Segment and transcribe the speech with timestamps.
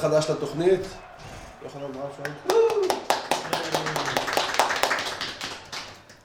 [0.00, 0.80] חדש לתוכנית.
[1.62, 2.34] יוחנן ברנשטיין.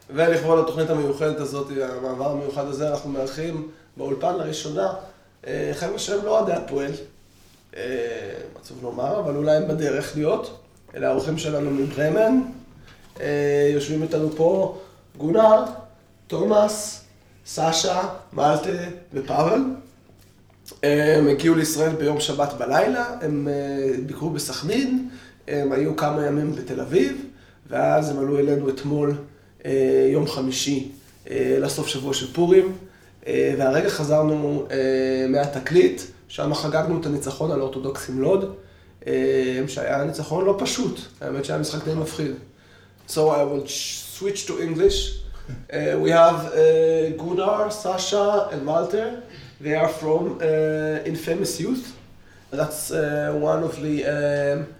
[0.10, 4.94] ולכבוד התוכנית המיוחדת הזאת, המעבר המיוחד הזה, אנחנו מארחים באולפן לראשונה
[5.48, 6.92] אה, חבר'ה שהם לא אוהדי הפועל,
[7.76, 7.82] אה,
[8.62, 10.60] עצוב לומר, אבל אולי הם בדרך להיות.
[10.96, 12.42] אלה האורחים שלנו מברמן.
[13.20, 14.78] אה, יושבים איתנו פה
[15.18, 15.64] גונר,
[16.28, 17.06] תומאס,
[17.46, 18.02] סשה,
[18.34, 18.70] מלטה
[19.14, 19.62] ופאבל.
[20.84, 23.48] הם הגיעו לישראל ביום שבת בלילה, הם
[24.06, 25.10] ביקרו בסכנין,
[25.48, 27.26] הם היו כמה ימים בתל אביב,
[27.70, 29.14] ואז הם עלו אלינו אתמול,
[30.12, 30.92] יום חמישי,
[31.32, 32.72] לסוף שבוע של פורים,
[33.28, 34.68] והרגע חזרנו
[35.30, 38.56] מהתקליט, שם חגגנו את הניצחון על אורתודוקסים לוד,
[39.68, 42.32] שהיה ניצחון לא פשוט, האמת שהיה משחק די מפחיד.
[43.08, 44.98] So I will switch to English.
[45.48, 49.22] Uh, we have uh, Gunnar, Sasha, and Walter.
[49.60, 51.98] They are from uh, Infamous Youth.
[52.52, 54.74] That's uh, one of the um,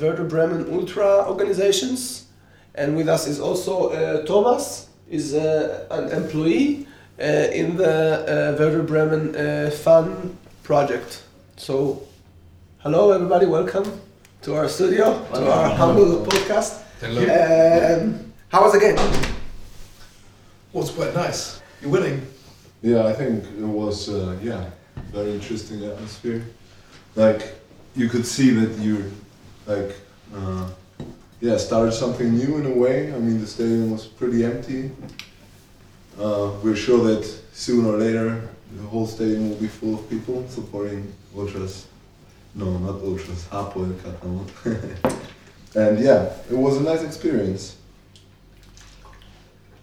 [0.00, 2.26] Werder Bremen Ultra organizations.
[2.74, 6.86] And with us is also uh, Thomas, is uh, an employee
[7.18, 11.22] uh, in the uh, Werder Bremen uh, Fan project.
[11.56, 12.02] So,
[12.78, 14.00] hello everybody, welcome
[14.42, 16.82] to our studio, to our humble podcast.
[17.00, 17.20] Hello.
[17.22, 18.98] Um, how was the game?
[20.72, 21.60] Was quite nice.
[21.80, 22.26] You're winning.
[22.82, 24.68] Yeah, I think it was uh, yeah
[25.12, 26.44] very interesting atmosphere.
[27.14, 27.54] Like
[27.94, 29.12] you could see that you
[29.66, 29.94] like
[30.34, 30.68] uh,
[31.40, 33.14] yeah started something new in a way.
[33.14, 34.90] I mean the stadium was pretty empty.
[36.18, 40.44] Uh, we're sure that sooner or later the whole stadium will be full of people
[40.48, 41.86] supporting ultras.
[42.56, 43.46] No, not ultras.
[43.46, 44.46] Hapoel Katamon.
[45.76, 47.76] and yeah, it was a nice experience.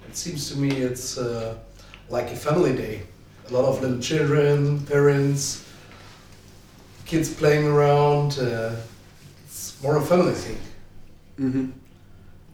[0.09, 1.55] It seems to me it's uh,
[2.09, 3.01] like a family day.
[3.49, 5.65] A lot of little children, parents,
[7.05, 8.37] kids playing around.
[8.39, 8.75] Uh,
[9.45, 10.57] it's more a family thing.
[11.39, 11.65] Mm-hmm.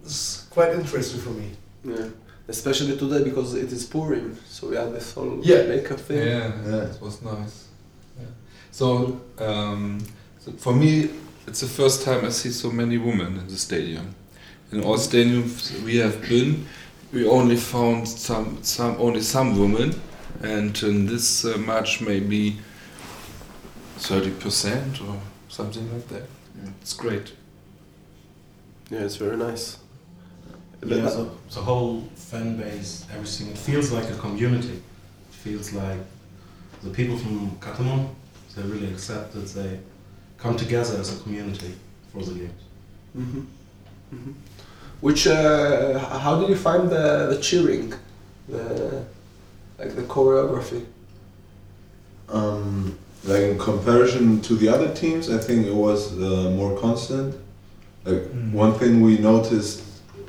[0.03, 1.51] It's quite interesting for me.
[1.83, 2.07] Yeah.
[2.47, 5.63] Especially today because it is Purim, so we have this whole Yeah.
[5.63, 6.17] makeup thing.
[6.19, 6.83] Yeah, Yeah.
[6.91, 7.65] it was nice.
[8.19, 8.27] Yeah.
[8.71, 9.99] So, um,
[10.39, 11.09] so for me,
[11.47, 14.13] it's the first time I see so many women in the stadium.
[14.71, 16.65] In all stadiums we have been,
[17.15, 19.95] we only found some, some only some women,
[20.43, 22.57] and in this uh, match maybe
[23.97, 25.15] thirty percent or
[25.47, 26.23] something like that.
[26.81, 27.33] It's great.
[28.91, 29.77] Yeah, it's very nice.
[30.85, 34.73] Yeah, so the whole fan base, everything, it feels like a community.
[35.29, 35.99] It feels like
[36.83, 38.09] the people from Katamon,
[38.55, 39.79] they really accept that they
[40.37, 41.73] come together as a community
[42.11, 42.61] for the games.
[43.13, 43.41] hmm
[44.11, 44.31] hmm
[45.05, 47.93] Which, uh, how did you find the, the cheering,
[48.49, 49.05] the
[49.77, 50.83] like the choreography?
[52.27, 57.35] Um, like in comparison to the other teams, I think it was uh, more constant.
[58.03, 58.53] Like Mm.
[58.63, 59.83] one thing we noticed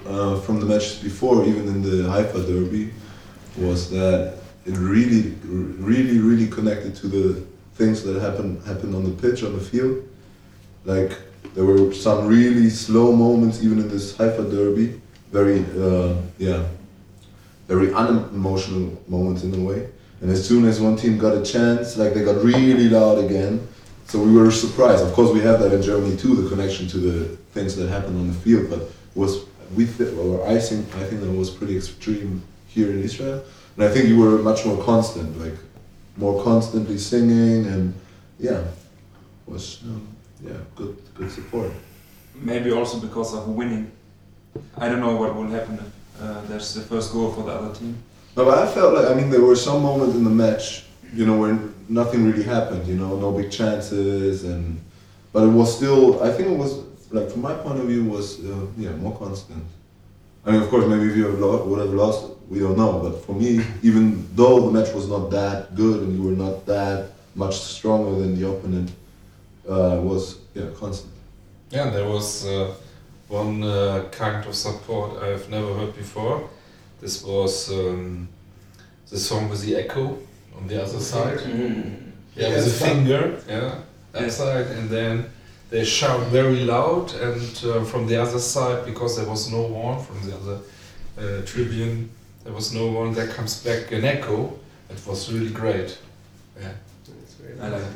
[0.07, 2.85] uh, from the matches before, even in the Haifa Derby,
[3.57, 4.35] was that
[4.67, 5.23] it really,
[5.91, 7.25] really, really connected to the
[7.79, 9.97] things that happened happened on the pitch on the field.
[10.85, 11.13] Like
[11.57, 15.01] there were some really slow moments, even in this Haifa Derby,
[15.33, 16.69] very uh, yeah,
[17.67, 19.89] very unemotional moments in a way.
[20.21, 23.67] And as soon as one team got a chance, like they got really loud again.
[24.07, 25.03] So we were surprised.
[25.03, 28.17] Of course, we have that in Germany too, the connection to the things that happen
[28.21, 28.69] on the field.
[28.69, 33.03] But was we th- or I think I think that was pretty extreme here in
[33.03, 33.43] Israel.
[33.77, 35.57] And I think you were much more constant, like
[36.19, 37.95] more constantly singing, and
[38.39, 38.63] yeah,
[39.47, 41.71] was um, yeah good good support.
[42.35, 43.91] Maybe also because of winning.
[44.77, 47.75] I don't know what will happen if uh, there's the first goal for the other
[47.75, 47.97] team.
[48.37, 51.25] No, but I felt like I mean there were some moments in the match, you
[51.27, 52.87] know, where nothing really happened.
[52.87, 54.81] You know, no big chances, and
[55.33, 56.23] but it was still.
[56.23, 59.65] I think it was like from my point of view was uh, yeah more constant.
[60.45, 63.01] I mean, of course, maybe if you have lo- would have lost, we don't know.
[63.01, 66.65] But for me, even though the match was not that good and you were not
[66.67, 68.91] that much stronger than the opponent,
[69.69, 71.13] uh, was yeah constant.
[71.71, 72.73] Yeah, there was uh,
[73.29, 76.49] one uh, kind of support I've never heard before.
[77.01, 78.29] This was um,
[79.11, 80.17] the song with the echo
[80.57, 81.41] on the other side.
[82.37, 83.75] Yeah, with it's the finger, yeah,
[84.13, 84.37] that Yes.
[84.37, 85.25] side, and then
[85.71, 89.99] they shout very loud, and uh, from the other side, because there was no one
[90.03, 90.59] from the other
[91.19, 92.11] uh, tribune,
[92.45, 93.13] there was no one.
[93.13, 94.53] There comes back an echo.
[94.89, 95.99] It was really great.
[96.61, 96.73] Yeah.
[97.61, 97.89] I like it.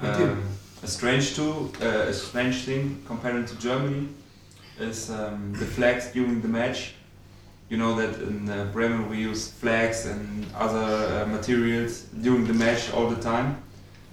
[0.00, 0.42] Um,
[0.82, 4.08] a strange too, uh, a strange thing comparing to Germany
[4.78, 6.94] is um, the flags during the match.
[7.70, 12.54] You know that in uh, Bremen we use flags and other uh, materials during the
[12.54, 13.56] match all the time,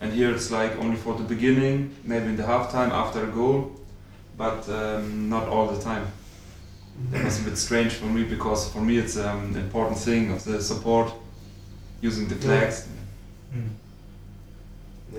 [0.01, 3.71] and here it's like only for the beginning, maybe in the halftime after a goal,
[4.38, 6.07] but um, not all the time.
[7.12, 10.31] That was a bit strange for me because for me it's um, an important thing
[10.31, 11.12] of the support
[12.01, 12.88] using the flags.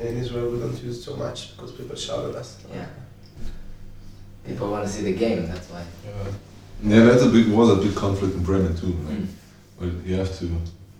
[0.00, 2.56] In Israel we don't use so much because people shout at us.
[2.74, 2.86] Yeah.
[4.46, 5.82] People want to see the game, that's why.
[6.82, 8.92] Yeah, that's a big was a big conflict in Bremen too.
[9.08, 9.26] Like, Mm.
[9.78, 10.46] but you have to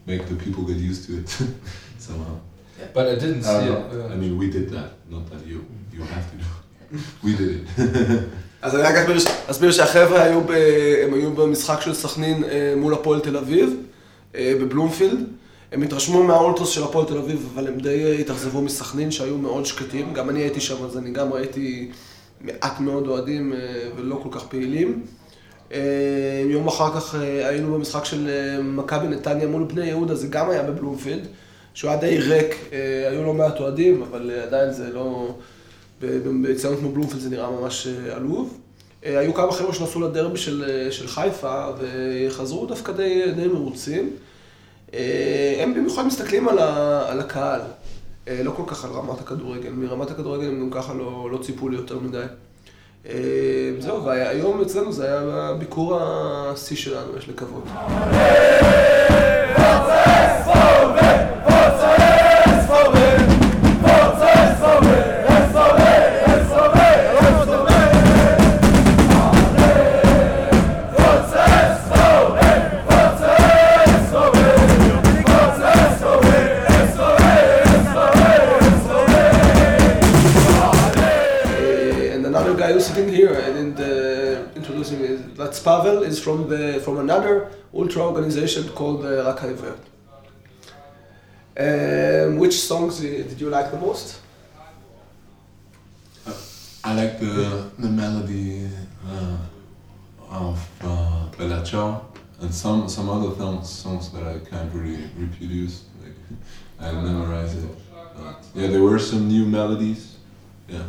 [0.07, 1.29] make the people get used to it
[1.99, 2.37] somehow.
[2.95, 4.11] But I didn't I, see don't it.
[4.11, 5.59] uh, I mean, we did that, not that you
[5.95, 6.47] you have to do.
[7.25, 7.65] we did it.
[8.63, 10.51] אז אני רק אסביר, אסביר שהחבר'ה היו, ב,
[11.05, 13.71] הם היו במשחק של סכנין אה, מול הפועל תל אביב,
[14.35, 15.19] אה, בבלומפילד.
[15.75, 19.67] הם התרשמו מהאולטרוס של הפועל תל אביב, אבל הם די אה, התאכזבו מסכנין, שהיו מאוד
[19.67, 20.13] שקטים.
[20.13, 21.91] גם אני הייתי שם, אז אני גם ראיתי
[22.41, 23.59] מעט מאוד אוהדים אה,
[23.97, 25.03] ולא כל כך פעילים.
[25.73, 25.81] אה,
[26.47, 28.31] יום אחר כך היינו במשחק של
[28.63, 31.27] מכבי נתניה מול בני יהודה, זה גם היה בבלומפילד,
[31.75, 32.57] שהוא היה די ריק,
[33.11, 35.35] היו לא מעט אוהדים, אבל עדיין זה לא...
[36.43, 38.59] באצטדיון כמו בלומפילד זה נראה ממש עלוב.
[39.03, 44.11] היו כמה חבר'ה שנסעו לדרבי של, של חיפה וחזרו דווקא די, די מרוצים.
[44.95, 47.61] אה, הם במיוחד מסתכלים על, הקהל,
[48.29, 49.71] אה, לא כל כך על רמת הכדורגל.
[49.71, 52.23] מרמת הכדורגל הם גם ככה לא, לא ציפו לי יותר מדי.
[53.09, 57.65] אה, זהו, והיום אצלנו זה היה ביקור השיא שלנו, יש לקוות.
[57.67, 57.81] Uh,
[62.87, 63.14] and another
[82.65, 87.35] guy who's sitting here and uh, introducing is that's Pavel is from the from another
[87.81, 89.41] ultra organization called uh, Rak
[91.65, 94.07] Um, which songs uh, did you like the most?
[96.89, 97.37] I like the
[97.85, 98.51] the melody
[99.13, 99.37] uh,
[100.47, 101.89] of uh, Bella Ciao
[102.41, 105.75] and some some other songs songs that I can't really reproduce.
[106.03, 106.19] Like
[106.81, 107.71] I memorize it.
[108.19, 110.03] But yeah, there were some new melodies.
[110.75, 110.87] Yeah,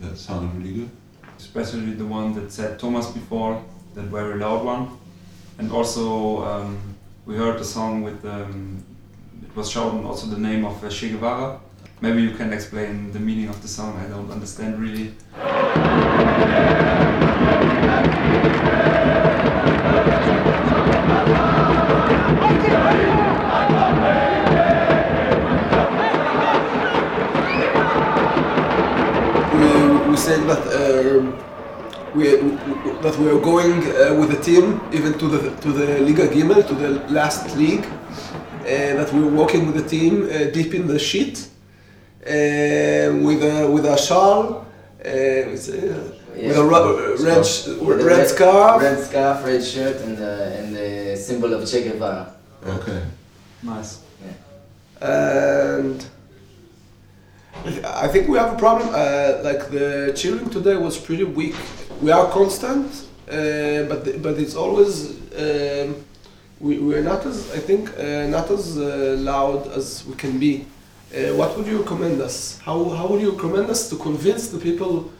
[0.00, 0.90] that, sounded really good.
[1.38, 3.62] especially the one that said Thomas before,
[3.94, 4.88] that very loud one.
[5.58, 6.78] And also um,
[7.26, 8.84] we heard the song with um,
[9.42, 11.60] it was shown also the name of uh, Che Guevara.
[12.00, 13.96] Maybe you can explain the meaning of the song.
[13.98, 15.14] I don't understand really.
[30.24, 30.76] Said that uh,
[32.16, 32.24] we,
[33.04, 36.62] that we are going uh, with the team even to the to the Liga Gimel
[36.70, 37.84] to the last league.
[37.86, 38.66] Uh,
[38.98, 41.36] that we were walking with the team uh, deep in the sheet
[42.26, 42.30] uh,
[43.26, 44.40] with a with a shawl.
[45.04, 45.74] Uh, it's, uh,
[46.34, 48.82] with a ru- red, sh- With the red scarf.
[48.82, 52.24] Red scarf, red shirt, and the, and the symbol of Che Guevara.
[52.66, 53.02] Okay.
[53.62, 53.98] Nice.
[54.24, 55.76] Yeah.
[55.76, 55.98] and
[57.62, 58.88] I think we have a problem.
[58.90, 61.54] Uh, like the cheering today was pretty weak.
[62.02, 62.86] We are constant,
[63.28, 66.04] uh, but the, but it's always um,
[66.60, 70.66] we we're not as I think uh, not as uh, loud as we can be.
[71.14, 72.58] Uh, what would you recommend us?
[72.58, 75.10] How how would you recommend us to convince the people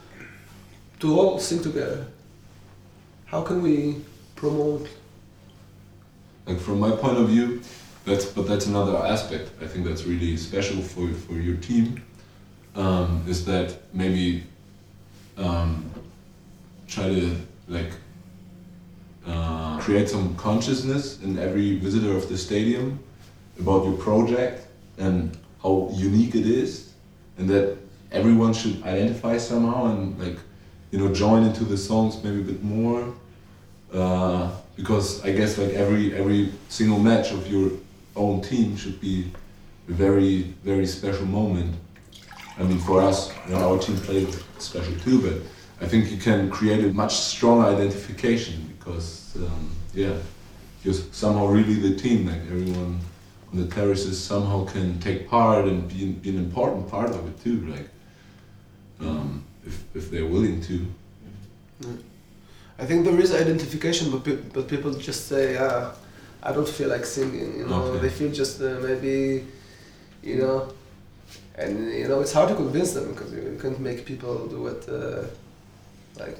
[1.01, 2.07] to all sing together?
[3.27, 4.03] How can we
[4.35, 4.87] promote?
[6.47, 7.63] Like from my point of view,
[8.05, 9.51] that's but that's another aspect.
[9.63, 12.03] I think that's really special for for your team.
[12.75, 14.43] Um, is that maybe
[15.37, 15.89] um,
[16.89, 17.37] try to
[17.69, 17.93] like
[19.27, 22.99] uh, create some consciousness in every visitor of the stadium
[23.61, 24.67] about your project
[24.99, 26.93] and how unique it is,
[27.39, 27.77] and that
[28.13, 30.39] everyone should identify somehow and like
[30.91, 33.13] you know join into the songs maybe a bit more
[33.93, 37.71] uh, because I guess like every every single match of your
[38.17, 39.31] own team should be
[39.89, 41.75] a very very special moment.
[42.59, 46.17] I mean, for us, you know, our team played special too, but I think you
[46.19, 50.15] can create a much stronger identification because um, yeah,
[50.85, 52.27] you're somehow really the team.
[52.27, 53.01] Like everyone
[53.53, 57.43] on the terraces somehow can take part and be, be an important part of it
[57.43, 57.67] too.
[57.67, 57.89] Like
[59.01, 60.87] um, if if they're willing to.
[62.79, 65.91] I think there is identification, but pe- but people just say, uh,
[66.43, 67.59] I don't feel like singing.
[67.59, 68.01] You know, Okay.
[68.03, 69.45] they feel just uh, maybe,
[70.23, 70.73] you know,
[71.57, 74.89] and you know it's hard to convince them because you can't make people do it.
[74.89, 75.25] Uh,
[76.19, 76.39] like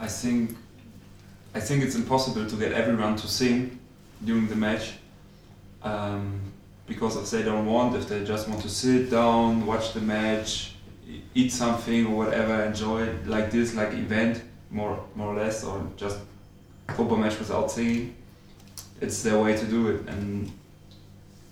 [0.00, 0.56] I think
[1.54, 3.78] I think it's impossible to get everyone to sing
[4.24, 4.94] during the match
[5.82, 6.40] um,
[6.86, 10.74] because if they don't want, if they just want to sit down, watch the match,
[11.34, 15.86] eat something or whatever, enjoy it like this, like event, more more or less, or
[15.96, 16.18] just
[16.88, 18.14] football match without singing.
[19.00, 20.50] It's their way to do it, and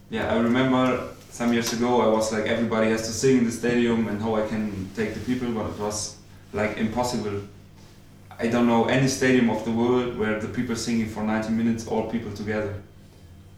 [0.08, 3.52] yeah, I remember some years ago I was like everybody has to sing in the
[3.52, 6.16] stadium and how I can take the people, but it was
[6.52, 7.40] like impossible.
[8.38, 11.86] I don't know any stadium of the world where the people singing for 90 minutes,
[11.86, 12.74] all people together.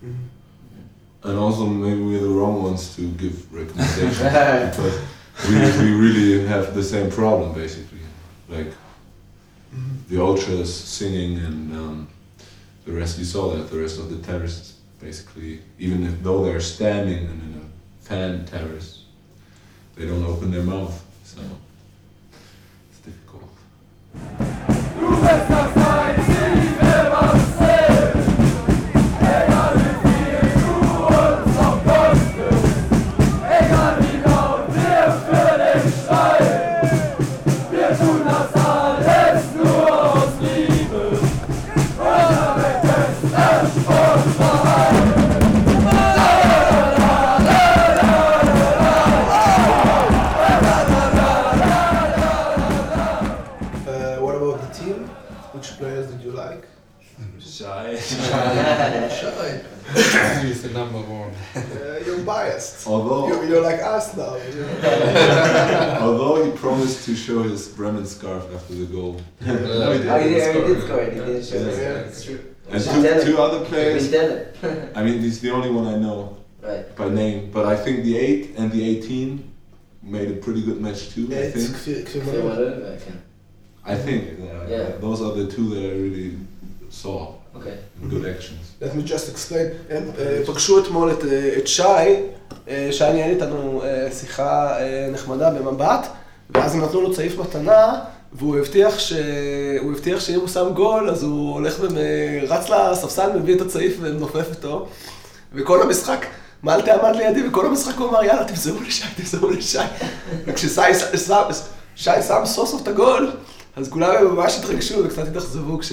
[0.03, 5.01] And also maybe we're the wrong ones to give recommendations because
[5.49, 8.01] we, we really have the same problem basically.
[8.49, 8.73] Like
[10.09, 12.09] the ultras singing and um,
[12.85, 16.61] the rest you saw that the rest of the terrorists basically even if though they're
[16.61, 17.52] standing and
[18.13, 19.05] fan terrace
[19.97, 21.41] they don't open their mouth so
[22.91, 23.49] it's difficult.
[70.82, 71.14] did, he did score it.
[71.14, 71.72] He did show Yeah.
[71.72, 71.78] it.
[71.86, 72.08] Yeah.
[72.10, 72.40] It's true.
[72.72, 73.26] and Should two, tell him.
[73.28, 74.44] two other We players tell it.
[74.98, 76.20] I mean he's the only one I know
[76.70, 76.86] Right.
[77.00, 79.28] by name but I think the 8 and the 18
[80.16, 82.58] made a pretty good match too I It's think Kfir- Feel Kfir- what
[82.94, 83.18] I can.
[83.94, 84.88] I think uh, Yeah.
[85.06, 86.30] those are the two that I really
[87.02, 87.18] saw
[87.58, 87.78] Okay.
[88.02, 88.64] in good actions.
[88.84, 89.68] Let me just explain.
[89.90, 91.84] הם אה, פגשו אתמול את, אה, את שי,
[92.70, 96.08] אה, שי ניהל איתנו אה, שיחה אה, נחמדה במבט,
[96.50, 98.00] ואז הם נתנו לו צעיף מתנה,
[98.35, 99.13] והוא הבטיח, ש...
[99.81, 104.51] הוא הבטיח שאם הוא שם גול, אז הוא הולך ורץ לספסל, מביא את הצעיף ומנופף
[104.51, 104.89] איתו,
[105.55, 106.27] וכל המשחק,
[106.63, 109.79] מלטה עמד לידי, וכל המשחק הוא אמר, יאללה, תמסרו לשי, תמסרו לשי.
[110.47, 110.69] וכששי
[111.97, 113.31] שם- שם סוף סוף את הגול,
[113.77, 115.93] אז כולם ממש התרגשו וקצת התאכזבו כש...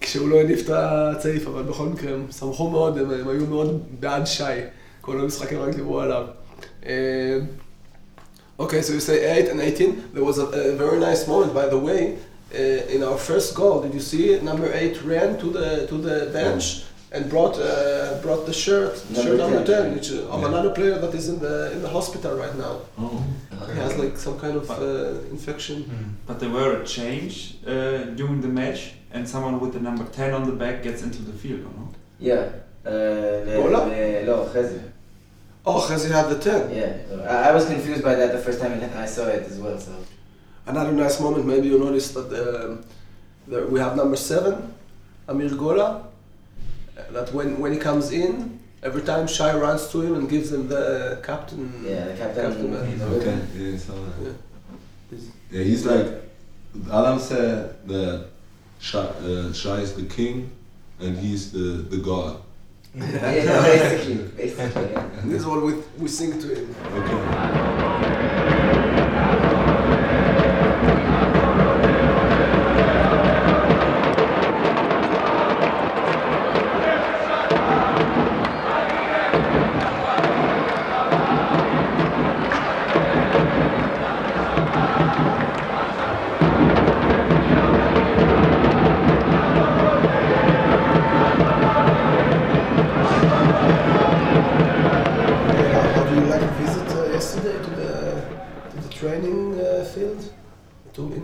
[0.00, 3.82] כשהוא לא הניף את הצעיף, אבל בכל מקרה הם שמחו מאוד, הם, הם היו מאוד
[4.00, 4.42] בעד שי.
[5.00, 6.24] כל המשחק הם רק דיברו עליו.
[8.58, 10.10] Okay, so you say 8 and 18.
[10.14, 12.18] There was a, a very nice moment, by the way.
[12.54, 14.44] Uh, in our first goal, did you see it?
[14.44, 16.78] Number 8 ran to the, to the bench.
[16.78, 16.84] Yeah.
[17.14, 19.94] And brought uh, brought the shirt number shirt number ten, yeah.
[19.94, 20.48] which uh, of yeah.
[20.48, 22.80] another player that is in the in the hospital right now.
[22.98, 23.24] Oh,
[23.62, 23.72] okay.
[23.72, 25.84] he has like some kind of uh, infection.
[25.84, 26.08] Hmm.
[26.26, 30.34] But there were a change uh, during the match, and someone with the number ten
[30.34, 31.88] on the back gets into the field, or no?
[32.18, 32.48] Yeah.
[34.24, 34.93] لا
[35.66, 36.70] Oh, because he had the ten.
[36.70, 39.78] Yeah, I, was confused by that the first time I saw it as well.
[39.78, 39.92] So
[40.66, 41.46] another nice moment.
[41.46, 42.84] Maybe you noticed um,
[43.48, 44.74] that, we have number seven,
[45.26, 46.06] Amir Gola.
[46.96, 50.52] Uh, that when when he comes in, every time Shai runs to him and gives
[50.52, 51.82] him the captain.
[51.82, 52.44] Yeah, the captain.
[52.44, 53.30] captain okay.
[53.30, 54.34] okay.
[55.10, 56.06] Yeah, yeah, he's like
[56.92, 58.26] Adam said that
[58.80, 60.50] Shai, uh, Shai is the king
[61.00, 62.43] and he's the the god.
[62.96, 64.92] Yeah, basically, basically.
[64.92, 65.08] Yeah.
[65.24, 66.76] This is what we, we sing to him.
[66.92, 67.64] Okay.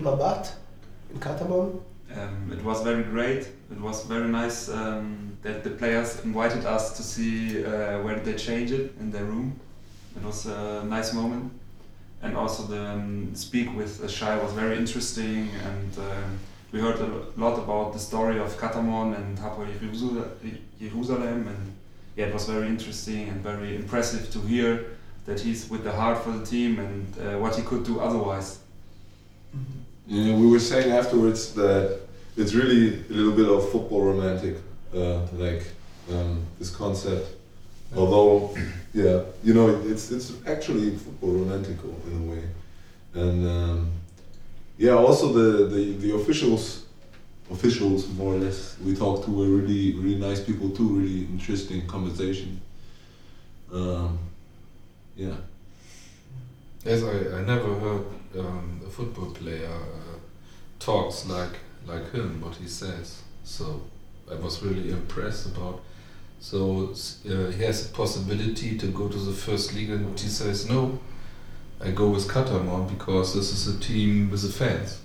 [0.01, 0.53] In Mabat,
[1.13, 1.81] in Katamon?
[2.17, 3.49] Um, it was very great.
[3.71, 8.35] It was very nice um, that the players invited us to see uh, where they
[8.35, 9.61] change it in their room.
[10.17, 11.53] It was a nice moment,
[12.23, 16.39] and also the um, speak with uh, Shai was very interesting, and um,
[16.73, 20.31] we heard a lot about the story of Katamon and Hapoel Jerusalem,
[20.81, 21.73] Jerusalem, and
[22.17, 24.85] yeah, it was very interesting and very impressive to hear
[25.27, 28.59] that he's with the heart for the team and uh, what he could do otherwise.
[30.11, 32.01] Yeah, we were saying afterwards that
[32.37, 34.57] it's really a little bit of football romantic,
[34.93, 35.63] uh, like
[36.11, 37.29] um, this concept.
[37.95, 38.53] Although,
[38.93, 42.43] yeah, you know, it's it's actually football romantical in a way,
[43.15, 43.93] and um,
[44.79, 46.87] yeah, also the, the the officials
[47.53, 51.87] officials more or less we talked to were really really nice people too, really interesting
[51.87, 52.61] conversation.
[53.73, 54.19] Um,
[55.15, 55.37] yeah.
[56.85, 58.05] Yes, I, I never heard
[58.39, 60.19] um, a football player uh,
[60.79, 61.57] talks like
[61.87, 63.23] like him, what he says.
[63.45, 63.81] So
[64.31, 65.81] I was really impressed about.
[66.41, 70.69] So uh, he has a possibility to go to the first league, and he says
[70.69, 70.99] no.
[71.83, 75.01] I go with Katamon because this is a team with the fans,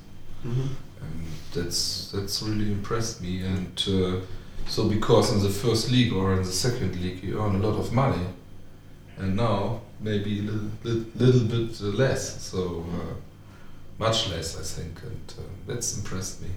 [0.45, 0.67] Mhm.
[1.01, 3.43] and that's that's really impressed me.
[3.43, 4.21] And uh,
[4.67, 7.79] so because in the first league or in the second league you earn a lot
[7.79, 8.25] of money,
[9.17, 12.41] and now maybe a little, little, little bit less.
[12.51, 12.59] So
[12.93, 13.13] uh,
[13.97, 16.49] much less, I think, and uh, that's impressed me.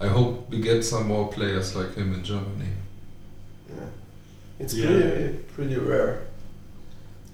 [0.00, 2.72] I hope we get some more players like him in Germany.
[3.68, 3.84] Yeah.
[4.60, 4.86] It's Yeah.
[4.86, 6.20] pretty pretty rare.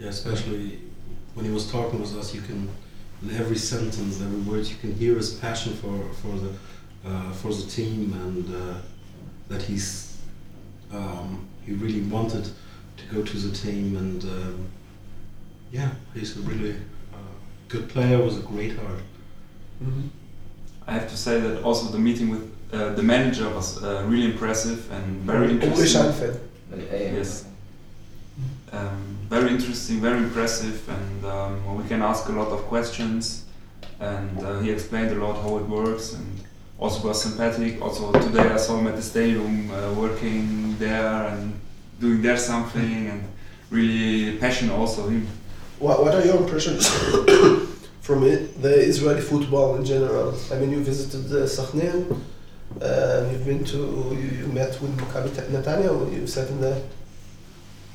[0.00, 0.78] Yeah, especially
[1.34, 2.68] when he was talking with us, you can,
[3.22, 6.50] in every sentence, every word, you can hear his passion for for the
[7.08, 8.74] uh, for the team and uh,
[9.48, 10.16] that he's
[10.92, 12.44] um, he really wanted
[12.96, 14.66] to go to the team and um,
[15.72, 16.76] yeah, he's a really
[17.12, 17.32] uh,
[17.68, 19.02] good player with a great heart.
[19.84, 20.08] Mhm.
[20.86, 24.24] I have to say that also the meeting with uh, the manager was uh, really
[24.32, 26.02] impressive and very Ulrich interesting.
[26.02, 26.38] Einfeld.
[27.18, 27.44] Yes.
[28.72, 33.44] Um, very interesting, very impressive, and um, we can ask a lot of questions.
[34.00, 36.26] And uh, he explained a lot how it works, and
[36.80, 37.80] also was sympathetic.
[37.80, 41.52] Also today I saw him at the stadium uh, working there and
[42.00, 43.22] doing there something, and
[43.70, 44.74] really passionate.
[44.74, 45.26] Also him.
[45.78, 46.88] What, what are your impressions
[48.04, 50.34] from it, the Israeli football in general?
[50.52, 52.20] I mean, you visited the Sakhnin,
[52.82, 53.78] uh, you've been to,
[54.20, 56.82] you, you met with Maccabi Netanya, you sat in the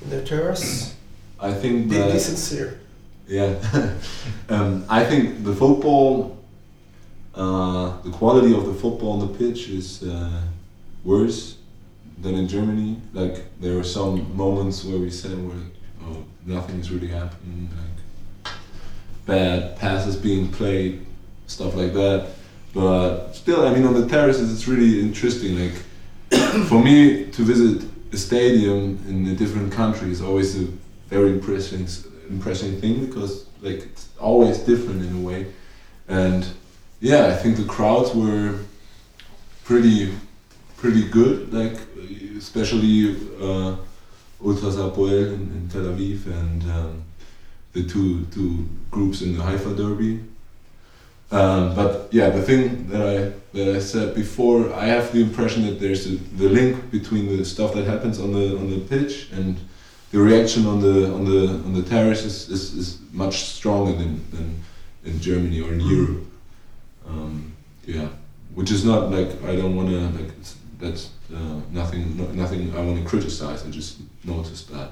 [0.02, 0.96] in the terrace.
[1.40, 2.80] I think Be, that be sincere.
[3.28, 3.54] Yeah,
[4.50, 6.38] um, I think the football,
[7.36, 10.42] uh, the quality of the football on the pitch is uh,
[11.04, 11.58] worse
[12.20, 12.98] than in Germany.
[13.14, 15.64] Like there were some moments where we said where
[16.06, 17.99] oh, nothing is really happening, like
[19.30, 21.06] bad passes being played,
[21.48, 22.30] stuff like that.
[22.74, 25.60] But still, I mean, on the terraces, it's really interesting.
[25.64, 25.78] Like
[26.68, 30.68] for me to visit a stadium in a different country is always a
[31.08, 35.48] very impressive impressive thing because like it's always different in a way
[36.08, 36.48] and
[37.00, 38.60] yeah i think the crowds were
[39.64, 40.14] pretty
[40.78, 41.78] pretty good like
[42.38, 43.76] especially uh,
[44.46, 47.04] ultras Hapoel in, in tel aviv and um,
[47.74, 50.20] the two two groups in the haifa derby
[51.32, 55.66] um, but yeah the thing that i that i said before i have the impression
[55.66, 59.30] that there's a, the link between the stuff that happens on the on the pitch
[59.32, 59.58] and
[60.12, 64.30] the reaction on the on the on the terrace is, is, is much stronger than,
[64.32, 64.62] than
[65.06, 66.26] in Germany or in Europe.
[67.08, 67.54] Um,
[67.86, 68.08] yeah,
[68.54, 70.32] which is not like I don't want to like
[70.80, 73.66] that's uh, nothing no, nothing I want to criticize.
[73.66, 74.92] I just noticed that,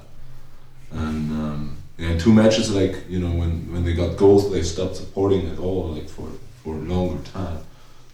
[0.92, 4.96] and um, yeah, two matches like you know when when they got goals they stopped
[4.96, 6.28] supporting at all like for
[6.62, 7.58] for a longer time.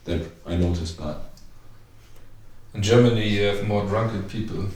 [0.05, 1.17] That I noticed that.
[2.75, 4.67] In Germany, you have more drunken people,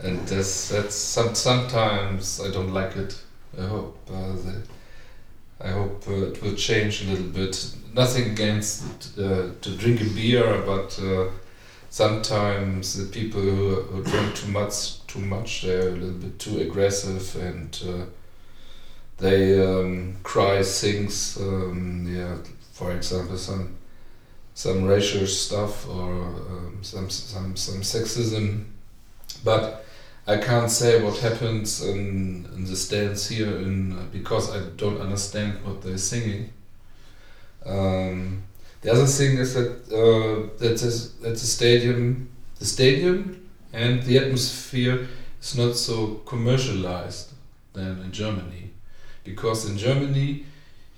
[0.00, 3.18] and that's that's some, sometimes I don't like it.
[3.58, 4.34] I hope uh,
[5.60, 7.74] I hope uh, it will change a little bit.
[7.94, 11.30] Nothing against uh, to drink a beer, but uh,
[11.96, 16.58] sometimes the people who, who drink too much, too much, they're a little bit too
[16.60, 18.04] aggressive and uh,
[19.16, 21.38] they um, cry things.
[21.40, 22.36] Um, yeah,
[22.72, 23.78] for example, some
[24.52, 26.12] some racial stuff or
[26.52, 28.64] um, some some some sexism,
[29.42, 29.82] but
[30.26, 35.64] I can't say what happens in, in the stands here in because I don't understand
[35.64, 36.52] what they're singing.
[37.64, 38.42] Um,
[38.86, 44.16] the other thing is that uh, that this, that the stadium, the stadium, and the
[44.16, 45.08] atmosphere
[45.42, 47.32] is not so commercialized
[47.72, 48.70] than in Germany,
[49.24, 50.46] because in Germany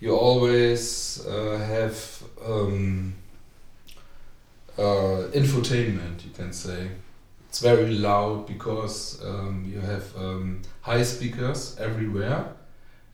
[0.00, 3.14] you always uh, have um,
[4.76, 6.90] uh, infotainment, you can say.
[7.48, 12.52] It's very loud because um, you have um, high speakers everywhere,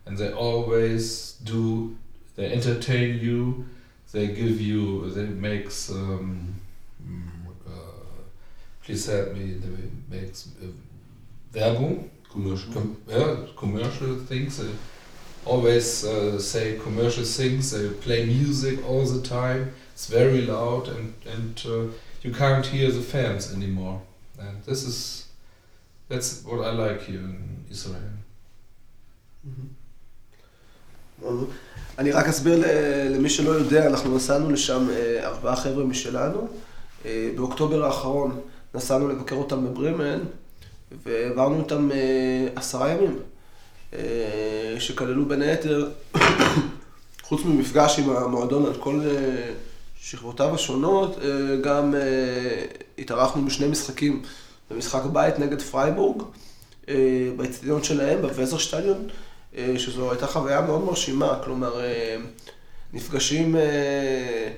[0.04, 1.96] and they always do.
[2.34, 3.66] They entertain you.
[4.14, 5.11] They give you.
[5.11, 5.90] They makes.
[5.90, 6.55] Um,
[7.05, 8.22] mm, uh,
[8.85, 9.55] please help me.
[9.62, 10.68] They makes uh,
[11.53, 12.09] Werbung.
[12.31, 12.72] Commercial.
[12.72, 14.59] Com- yeah, commercial things.
[14.59, 14.70] They
[15.44, 17.72] always uh, say commercial things.
[17.72, 19.72] They play music all the time.
[19.92, 24.00] It's very loud, and and uh, you can't hear the fans anymore.
[24.38, 25.27] And this is
[26.09, 28.14] that's what I like here in Israel.
[29.48, 29.68] Mhm.
[31.98, 32.64] אני רק אסביר
[33.10, 36.48] למי שלא יודע, אנחנו נסענו לשם אה, ארבעה חבר'ה משלנו.
[37.06, 38.40] אה, באוקטובר האחרון
[38.74, 40.18] נסענו לבקר אותם בברימן,
[41.04, 43.18] והעברנו איתם אה, עשרה ימים,
[44.78, 45.90] שכללו בין היתר,
[47.22, 49.00] חוץ ממפגש עם המועדון על כל
[50.00, 51.18] שכבותיו השונות,
[51.62, 51.94] גם
[52.98, 54.22] התארחנו בשני משחקים,
[54.70, 56.22] במשחק בית נגד פרייבורג,
[57.37, 59.08] באצטדיון שלהם, בווזרשטדיון.
[59.58, 62.16] אה, שזו הייתה חוויה מאוד מרשימה, כלומר, אה,
[62.92, 64.50] נפגשים, אה,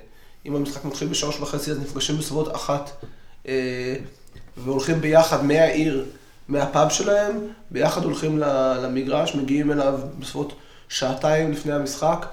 [0.46, 3.04] אם המשחק מתחיל בשלוש וחצי, אז נפגשים בסביבות אחת,
[4.56, 6.06] והולכים ביחד מהעיר,
[6.48, 8.38] מהפאב שלהם, ביחד הולכים
[8.82, 10.52] למגרש, מגיעים אליו בסביבות
[10.88, 12.26] שעתיים לפני המשחק,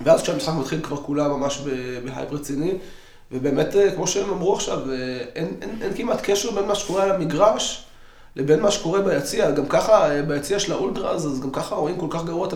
[0.00, 1.62] ואז כשהמשחק מתחיל כבר כולם ממש
[2.04, 2.72] בהייפ רציני,
[3.32, 4.92] ובאמת, כמו שהם אמרו עכשיו,
[5.34, 7.84] אין, אין, אין כמעט קשר בין מה שקורה על המגרש,
[8.36, 12.06] לבין מה שקורה ביציע, גם ככה אה, ביציע של האולטראז, אז גם ככה רואים כל
[12.10, 12.48] כך גרוע,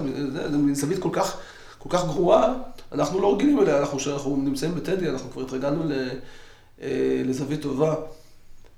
[0.50, 1.36] זה מזווית כל כך,
[1.78, 2.54] כל כך גרועה,
[2.92, 5.82] אנחנו לא רגילים אליה, אנחנו, כשאנחנו נמצאים בטדי, אנחנו כבר התרגלנו
[6.82, 6.88] אה,
[7.24, 7.94] לזווית טובה.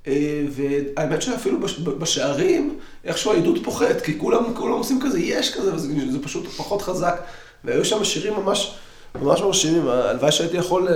[0.07, 5.75] אה, והאמת שאפילו בש- בשערים, איכשהו העידוד פוחת, כי כולם, כולם עושים כזה יש כזה,
[5.75, 7.21] וזה זה פשוט פחות חזק.
[7.65, 8.75] והיו שם שירים ממש,
[9.15, 10.95] ממש מרשימים, הלוואי שהייתי יכול אה,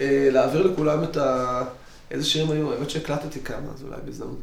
[0.00, 1.62] אה, להעביר לכולם את ה...
[2.10, 4.38] איזה שירים היו, האמת שהקלטתי כמה, אז אולי בהזדמנות.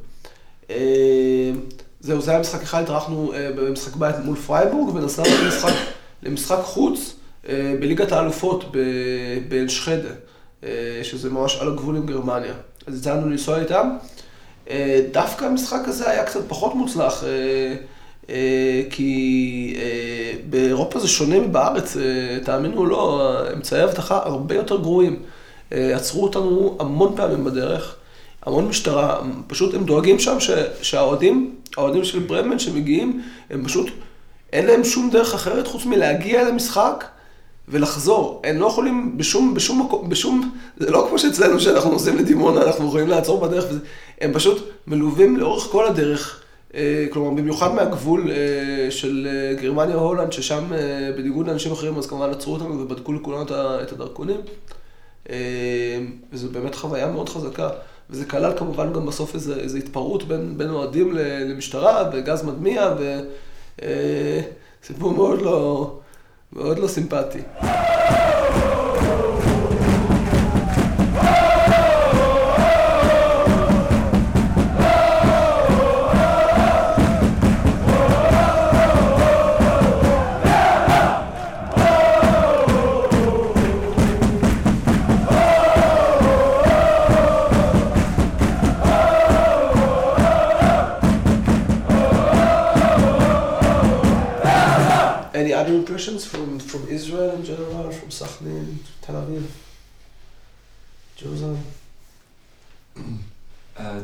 [0.69, 1.51] אה,
[1.99, 5.73] זהו, זה היה משחק אחד, התארחנו אה, במשחק בית מול פרייבורג, ונסענו למשחק,
[6.23, 7.15] למשחק חוץ
[7.49, 10.09] אה, בליגת האלופות ב- באלשחדה,
[10.63, 10.69] אה,
[11.03, 12.53] שזה ממש על הגבול עם גרמניה.
[12.87, 13.89] אז יצאנו לנסוע איתם.
[15.11, 17.23] דווקא המשחק הזה היה קצת פחות מוצלח,
[18.89, 19.75] כי
[20.49, 21.97] באירופה זה שונה מבארץ,
[22.43, 25.19] תאמינו או לא, אמצעי אבטחה הרבה יותר גרועים.
[25.71, 27.95] עצרו אותנו המון פעמים בדרך.
[28.45, 30.37] המון משטרה, פשוט הם דואגים שם
[30.81, 33.87] שהאוהדים, האוהדים של ברמן שמגיעים, הם פשוט,
[34.53, 37.05] אין להם שום דרך אחרת חוץ מלהגיע למשחק
[37.67, 38.41] ולחזור.
[38.43, 42.87] הם לא יכולים בשום, בשום מקום, בשום, זה לא כמו שאצלנו שאנחנו נוסעים לדימונה, אנחנו
[42.87, 43.79] יכולים לעצור בדרך וזה,
[44.21, 46.41] הם פשוט מלווים לאורך כל הדרך.
[46.75, 52.29] אה, כלומר, במיוחד מהגבול אה, של אה, גרמניה-הולנד, ששם אה, בניגוד לאנשים אחרים, אז כמובן
[52.29, 53.43] עצרו אותנו ובדקו לכולנו
[53.83, 54.41] את הדרכונים.
[56.33, 57.69] וזו באמת חוויה מאוד חזקה.
[58.09, 62.93] וזה כלל כמובן גם בסוף איזו איזו התפרעות בין, בין אוהדים למשטרה וגז מדמיע,
[64.83, 65.99] וסיפור מאוד לא,
[66.53, 67.39] מאוד לא סימפטי.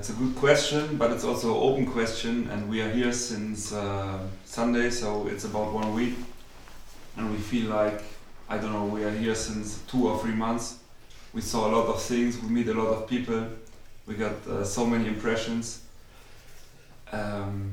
[0.08, 3.74] It's a good question, but it's also an open question, and we are here since
[3.74, 6.14] uh, Sunday, so it's about one week,
[7.18, 8.04] and we feel like
[8.48, 8.86] I don't know.
[8.86, 10.78] We are here since two or three months.
[11.34, 12.40] We saw a lot of things.
[12.40, 13.48] We meet a lot of people.
[14.06, 15.82] We got uh, so many impressions.
[17.12, 17.72] Um,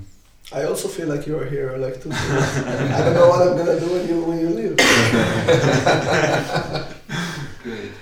[0.54, 3.78] I also feel like you are here, like two I don't know what I'm gonna
[3.78, 4.78] do when you when you leave.
[7.62, 7.92] great.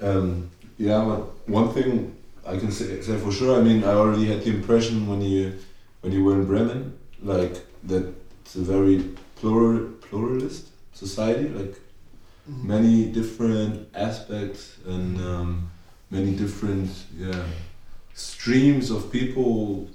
[0.00, 2.14] Um, yeah, but one thing
[2.46, 3.58] I can say, say for sure.
[3.58, 5.54] I mean, I already had the impression when you
[6.02, 9.02] when you were in Bremen, like that it's a very
[9.36, 11.74] plural pluralist society, like
[12.46, 15.70] many different aspects and um,
[16.10, 17.44] many different yeah
[18.14, 19.88] streams of people.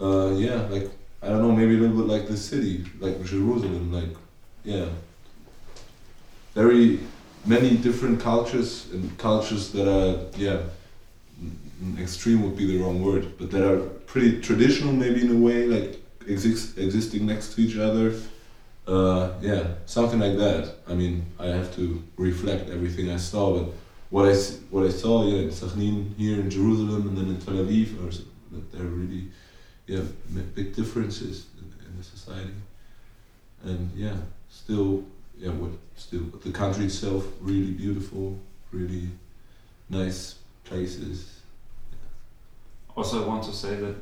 [0.00, 0.88] Uh, yeah, like
[1.22, 4.14] I don't know, maybe a little bit like the city, like Jerusalem, like
[4.64, 4.86] yeah,
[6.54, 7.00] very
[7.44, 10.60] many different cultures and cultures that are yeah
[11.98, 13.78] extreme would be the wrong word but that are
[14.12, 18.14] pretty traditional maybe in a way like exist, existing next to each other.
[18.86, 20.74] Uh, yeah something like that.
[20.88, 23.72] I mean i have to reflect everything i saw but
[24.10, 24.34] what i
[24.70, 28.22] what i saw yeah in Sakhnin here in jerusalem and then in tel aviv s-
[28.52, 29.24] that there are really
[29.86, 30.02] yeah
[30.54, 32.54] big differences in, in the society.
[33.64, 34.16] And yeah
[34.48, 35.04] still
[35.38, 38.38] yeah what still the country itself really beautiful
[38.72, 39.08] really
[39.90, 41.37] nice places
[42.98, 43.94] Also, I want to say that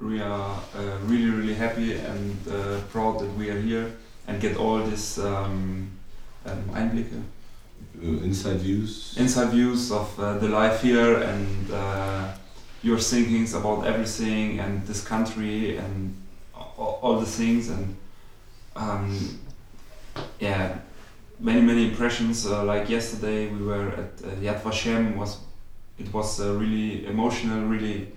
[0.00, 3.96] we are uh, really, really happy and uh, proud that we are here
[4.28, 5.90] and get all this um,
[6.46, 7.20] um, Einblicke,
[8.00, 12.32] uh, inside views inside views of uh, the life here and uh,
[12.84, 16.14] your thinkings about everything and this country and
[16.54, 17.96] all, all the things and
[18.76, 19.36] um,
[20.38, 20.78] yeah,
[21.40, 22.46] many many impressions.
[22.46, 25.16] Uh, like yesterday, we were at uh, Yad Vashem.
[25.16, 25.38] Was
[25.98, 28.12] it was uh, really emotional, really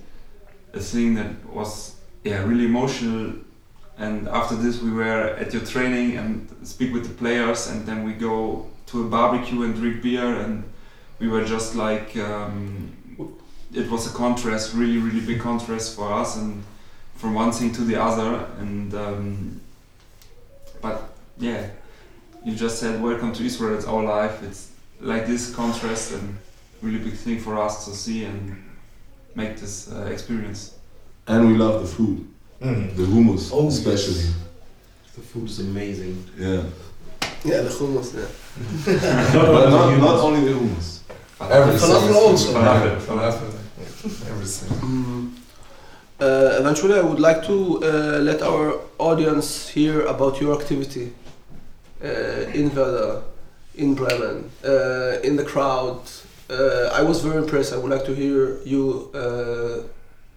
[0.77, 3.33] a thing that was yeah really emotional.
[3.99, 8.03] And after this, we were at your training and speak with the players, and then
[8.03, 10.63] we go to a barbecue and drink beer, and
[11.19, 12.95] we were just like um,
[13.73, 16.63] it was a contrast, really really big contrast for us, and
[17.15, 19.61] from one thing to the other, and um,
[20.81, 20.97] but
[21.37, 21.69] yeah,
[22.45, 23.75] you just said welcome to Israel.
[23.75, 24.43] It's our life.
[24.43, 26.37] It's like this contrast and
[26.81, 28.63] really big thing for us to see and
[29.37, 30.61] make this uh, experience.
[31.27, 32.17] And we love the food,
[32.61, 32.95] Mm.
[32.95, 34.15] the hummus Oh, especially.
[34.15, 34.33] yes.
[35.15, 36.15] The food is amazing.
[36.45, 36.63] Yeah,
[37.45, 38.29] Yeah, the hummus, yeah.
[39.33, 40.87] but not, not only the hummus.
[41.39, 41.89] Everything.
[41.89, 42.53] Falafel also.
[42.53, 43.51] Falafel, falafel,
[44.31, 44.69] everything.
[44.79, 45.31] Mm.
[46.19, 51.13] Uh, eventually, I would like to uh, let our audience hear about your activity
[52.03, 52.07] uh,
[52.59, 53.21] in Werder,
[53.75, 56.01] in Bremen, uh, in the crowd.
[56.49, 57.73] Uh, I was very impressed.
[57.73, 59.83] I would like to hear you uh,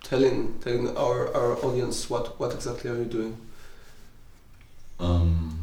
[0.03, 3.37] telling telling our, our audience what, what exactly are you doing.
[4.99, 5.57] Um,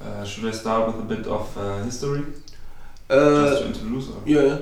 [0.00, 2.24] Uh, should I start with a bit of uh, history
[3.08, 4.08] just Uh, to introduce?
[4.10, 4.20] Or?
[4.26, 4.58] yeah, yeah.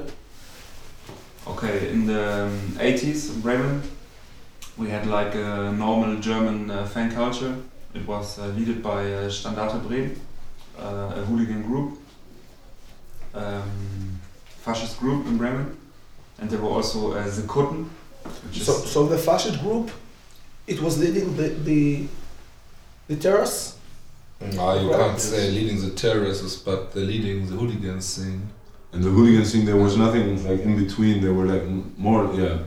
[1.47, 3.83] Okay, in the um, 80s in Bremen,
[4.77, 7.55] we had like a normal German uh, fan culture.
[7.95, 10.15] It was uh, led by uh, Standarte Bremen,
[10.79, 11.99] uh, a hooligan group,
[13.35, 14.21] um,
[14.63, 15.77] fascist group in Bremen,
[16.39, 17.89] and there were also uh, the Kutten,
[18.45, 19.91] which is So, so the fascist group,
[20.67, 22.07] it was leading the the,
[23.09, 23.79] the terrace.
[24.59, 28.41] Ah, you can't say leading the terrorists, but the leading the hooligans thing.
[28.93, 31.23] and the hooligans thing, there was nothing like in between.
[31.23, 31.65] They were like
[31.97, 32.59] more, yeah.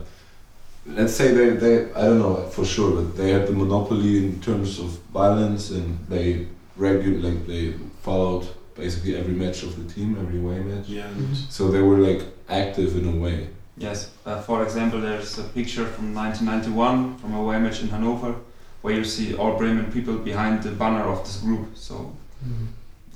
[0.88, 4.40] Let's say they, they, I don't know for sure, but they had the monopoly in
[4.42, 10.18] terms of violence, and they regular like they followed basically every match of the team,
[10.20, 10.88] every away match.
[10.88, 11.08] Yeah.
[11.08, 13.50] and So they were like active in a way.
[13.78, 18.36] Yes, uh, for example, there's a picture from 1991 from a away match in Hanover,
[18.82, 21.76] where you see all Bremen people behind the banner of this group.
[21.76, 22.16] So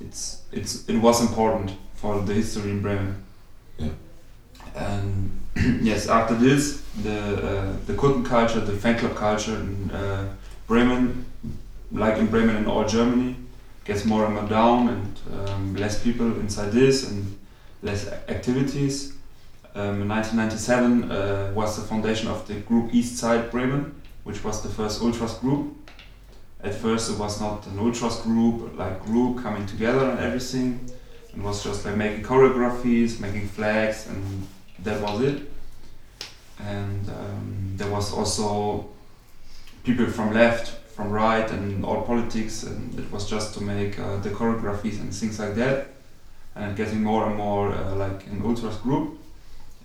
[0.01, 3.23] it's it's it was important for the history in Bremen.
[3.77, 3.89] Yeah.
[4.75, 5.31] And
[5.81, 10.33] yes, after this, the uh, the Kutten culture, the fan club culture in uh,
[10.67, 11.25] Bremen,
[11.91, 13.35] like in Bremen and all Germany,
[13.85, 17.37] gets more and more down, and um, less people inside this, and
[17.81, 19.13] less activities.
[19.75, 24.69] Um, 1997 uh, was the foundation of the group East Side Bremen, which was the
[24.69, 25.75] first ultras group.
[26.61, 30.89] At first, it was not an ultras group, like group coming together and everything.
[31.33, 34.47] It was just like making choreographies, making flags, and
[34.79, 35.51] that was it.
[36.59, 38.89] And um, there was also
[39.83, 44.17] people from left, from right, and all politics, and it was just to make uh,
[44.17, 45.87] the choreographies and things like that.
[46.55, 49.17] And getting more and more uh, like an ultras group.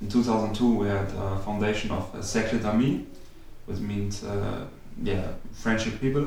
[0.01, 3.03] In 2002, we had a foundation of uh, Cercle d'Amis,
[3.67, 4.67] which means uh,
[5.01, 6.27] yeah friendship people,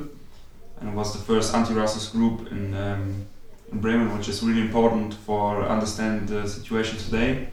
[0.79, 3.25] and it was the first anti-racist group in um,
[3.73, 7.49] in Bremen, which is really important for understand the situation today.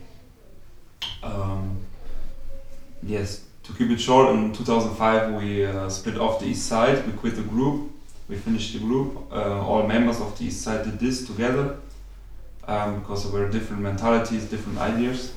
[1.25, 1.79] Um,
[3.03, 7.05] yes, to keep it short, in 2005 we uh, split off the East Side.
[7.07, 7.91] We quit the group.
[8.29, 9.17] We finished the group.
[9.33, 11.77] Uh, all members of the East Side did this together
[12.69, 15.33] um, because there were different mentalities, different ideas.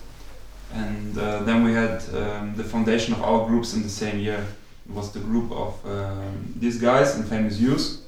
[0.73, 4.45] And uh, then we had um, the foundation of our groups in the same year.
[4.87, 8.05] It was the group of um, these guys Infamous Youth,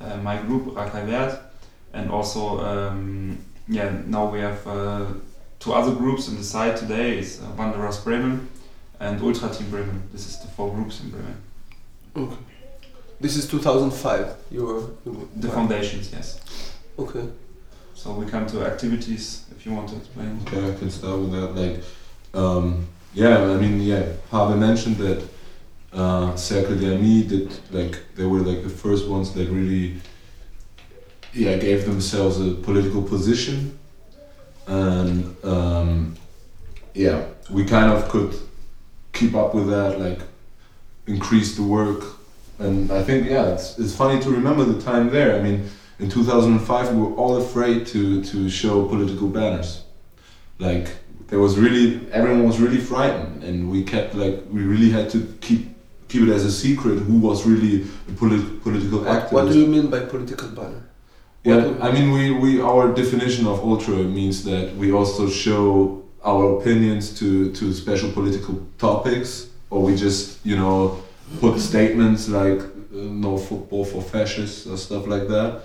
[0.00, 1.40] uh, my group Racaille Verte,
[1.92, 5.06] and also um, yeah now we have uh,
[5.58, 8.48] two other groups in the side today is uh, Wanderers Bremen
[9.00, 10.02] and Ultra Team Bremen.
[10.12, 11.36] This is the four groups in Bremen.
[12.16, 12.36] Okay.
[13.20, 14.34] This is 2005.
[14.50, 16.40] You were you The were- foundations, yes.
[16.98, 17.24] Okay.
[17.94, 20.40] So we come to activities if you want to explain.
[20.46, 21.54] Okay, I can start with that.
[21.56, 21.82] Like,
[22.34, 25.22] um, yeah, I mean, yeah, Habe mentioned that
[25.92, 29.96] uh, Cercle d'Amis did like they were like the first ones that really,
[31.34, 33.76] yeah, gave themselves a political position,
[34.68, 36.16] and um,
[36.94, 38.32] yeah, we kind of could
[39.12, 40.20] keep up with that, like
[41.06, 42.04] increase the work,
[42.58, 45.36] and I think yeah, it's it's funny to remember the time there.
[45.38, 45.68] I mean
[46.00, 49.82] in 2005 we were all afraid to to show political banners
[50.60, 50.86] like
[51.26, 55.18] there was really everyone was really frightened and we kept like we really had to
[55.40, 55.66] keep
[56.08, 59.58] keep it as a secret who was really a polit- political What, activist what do
[59.58, 60.82] you mean by political banner?
[61.42, 66.58] yeah i mean we, we our definition of ultra means that we also show our
[66.58, 71.02] opinions to to special political topics or we just you know
[71.40, 75.62] put statements like no football for fascists or stuff like that.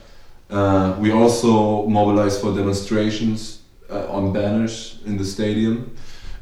[0.50, 5.96] Uh, we also mobilized for demonstrations uh, on banners in the stadium.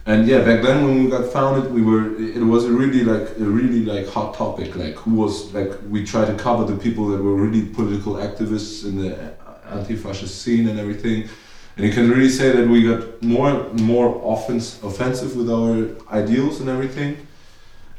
[0.06, 3.30] And yeah, back then when we got founded, we were it was a really like
[3.38, 4.76] a really like hot topic.
[4.76, 8.84] Like who was like we tried to cover the people that were really political activists
[8.84, 9.36] in the
[9.70, 11.30] anti-fascist scene and everything.
[11.78, 16.60] And you can really say that we got more more offense, offensive with our ideals
[16.60, 17.28] and everything.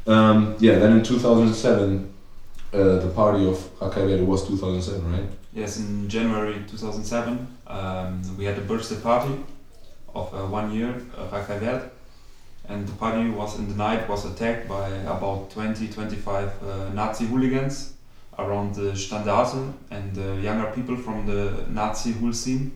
[0.06, 2.12] Um, yeah, then in 2007,
[2.72, 5.24] uh, the party of Racaille Verte was 2007, right?
[5.52, 9.34] Yes, in January 2007, um, we had a birthday party
[10.14, 10.92] of uh, one year,
[11.30, 11.90] Racaille Verte,
[12.68, 17.26] and the party was in the night was attacked by about 20 25 uh, Nazi
[17.26, 17.94] hooligans
[18.38, 22.72] around the Standarte and younger people from the Nazi Hul scene.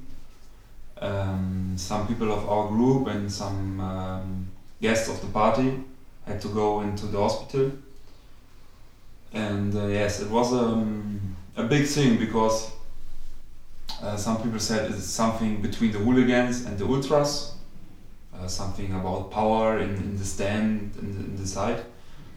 [1.01, 4.49] Um, some people of our group and some um,
[4.81, 5.83] guests of the party
[6.27, 7.73] had to go into the hospital.
[9.33, 12.71] And uh, yes, it was um, a big thing because
[14.03, 17.55] uh, some people said it's something between the hooligans and the ultras,
[18.35, 21.83] uh, something about power in, in the stand in the, in the side.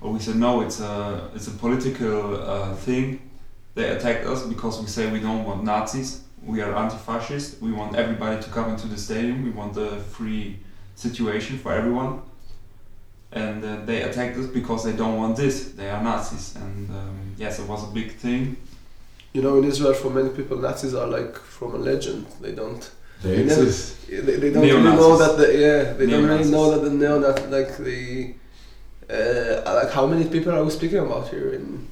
[0.01, 3.29] But we said no, it's a it's a political uh, thing.
[3.75, 6.23] They attacked us because we say we don't want Nazis.
[6.49, 7.61] We are anti-fascist.
[7.61, 9.43] We want everybody to come into the stadium.
[9.43, 10.57] We want a free
[10.95, 12.21] situation for everyone.
[13.31, 15.55] And uh, they attacked us because they don't want this.
[15.79, 18.57] They are Nazis, and um, yes, it was a big thing.
[19.33, 22.25] You know, in Israel, for many people, Nazis are like from a legend.
[22.41, 22.83] They don't.
[23.21, 24.07] They They never- exist.
[24.07, 25.37] They, they don't really know that.
[25.37, 28.33] The, yeah, they don't really know that the neo that like the.
[29.07, 31.49] Uh, like how many people are we speaking about here?
[31.57, 31.87] In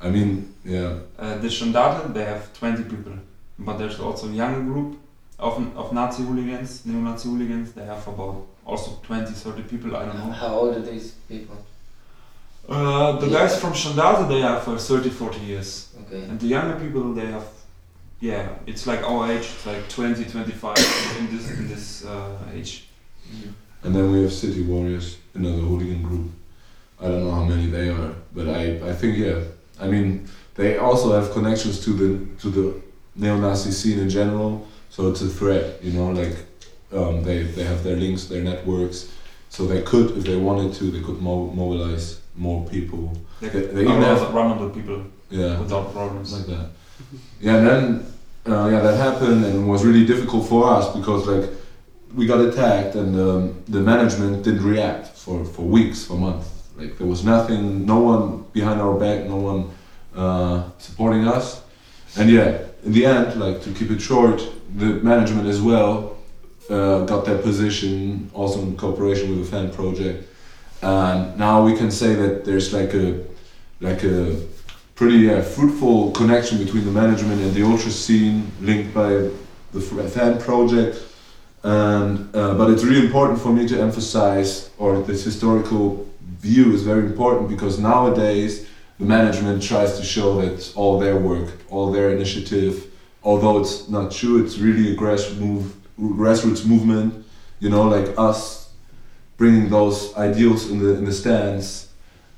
[0.00, 0.98] I mean, yeah.
[1.18, 3.12] Uh, the Standarte, they have 20 people,
[3.58, 4.98] but there's also a younger group
[5.38, 7.72] of, of Nazi hooligans, neo-Nazi hooligans.
[7.72, 10.32] They have about also 20, 30 people, I don't know.
[10.32, 11.56] How old are these people?
[12.68, 15.94] Uh, the guys from Standarte, they have uh, 30, 40 years.
[16.06, 16.22] Okay.
[16.24, 17.46] And the younger people, they have,
[18.20, 20.76] yeah, it's like our age, it's like 20, 25
[21.18, 22.88] in this, in this uh, age.
[23.82, 26.30] And then we have City Warriors, another hooligan group.
[27.00, 29.40] I don't know how many they are, but I, I think yeah.
[29.78, 32.82] I mean, they also have connections to the to the
[33.16, 34.66] neo-Nazi scene in general.
[34.90, 36.10] So it's a threat, you know.
[36.10, 36.36] Like
[36.92, 39.10] um, they they have their links, their networks.
[39.50, 43.12] So they could, if they wanted to, they could mo- mobilize more people.
[43.40, 45.58] They, They- they, even run, have- run on the people Yeah.
[45.60, 46.32] without problems.
[46.32, 46.66] like that.
[47.40, 47.82] Yeah, and then
[48.46, 51.50] uh, yeah, that happened and was really difficult for us because like
[52.14, 56.48] we got attacked and um, the management didn't react for, for weeks, for months.
[56.78, 59.70] Like there was nothing, no one behind our back, no one
[60.16, 61.62] uh, supporting us.
[62.16, 64.42] And yeah, in the end, like to keep it short,
[64.76, 66.16] the management as well
[66.70, 70.28] uh, got their position, also in cooperation with the fan project.
[70.82, 73.24] And now we can say that there's like a
[73.80, 74.40] like a
[74.94, 79.28] pretty uh, fruitful connection between the management and the ultra scene linked by
[79.72, 80.96] the fan project
[81.62, 86.06] and uh, but it's really important for me to emphasize or this historical
[86.40, 88.66] view is very important because nowadays
[88.98, 92.86] the management tries to show that all their work all their initiative
[93.22, 97.24] although it's not true it's really a grass move, grassroots movement
[97.60, 98.70] you know like us
[99.36, 101.86] bringing those ideals in the in the stands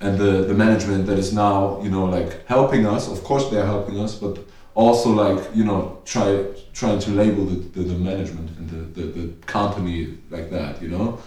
[0.01, 3.09] and the, the management that is now you know like helping us.
[3.09, 4.39] Of course they're helping us but
[4.75, 9.07] also like you know try trying to label the, the, the management and the, the,
[9.07, 11.19] the company like that you know?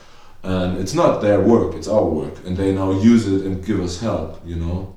[0.44, 3.80] And it's not their work it's our work and they now use it and give
[3.80, 4.96] us help you know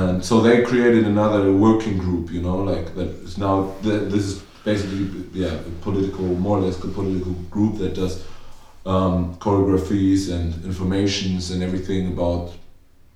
[0.00, 4.24] and so they created another working group you know like that is now th- this
[4.30, 8.14] is basically yeah a political more or less a political group that does
[8.86, 12.52] um, choreographies and informations and everything about